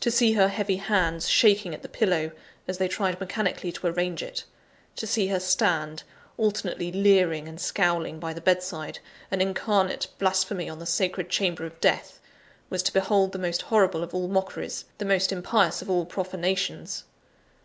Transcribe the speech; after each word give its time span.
To 0.00 0.10
see 0.10 0.32
her 0.32 0.48
heavy 0.48 0.78
hands 0.78 1.28
shaking 1.28 1.72
at 1.74 1.82
the 1.82 1.88
pillow, 1.88 2.32
as 2.66 2.78
they 2.78 2.88
tried 2.88 3.20
mechanically 3.20 3.70
to 3.70 3.86
arrange 3.86 4.20
it; 4.20 4.42
to 4.96 5.06
see 5.06 5.28
her 5.28 5.38
stand, 5.38 6.02
alternately 6.36 6.90
leering 6.90 7.46
and 7.46 7.60
scowling 7.60 8.18
by 8.18 8.32
the 8.34 8.40
bedside, 8.40 8.98
an 9.30 9.40
incarnate 9.40 10.08
blasphemy 10.18 10.66
in 10.66 10.80
the 10.80 10.86
sacred 10.86 11.28
chamber 11.30 11.64
of 11.66 11.80
death, 11.80 12.18
was 12.68 12.82
to 12.82 12.92
behold 12.92 13.30
the 13.30 13.38
most 13.38 13.62
horrible 13.62 14.02
of 14.02 14.12
all 14.12 14.26
mockeries, 14.26 14.86
the 14.98 15.04
most 15.04 15.30
impious 15.30 15.80
of 15.82 15.88
all 15.88 16.04
profanations. 16.04 17.04